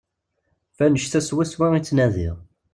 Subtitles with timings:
[0.77, 2.35] F annect-a swaswa i ttnadiɣ.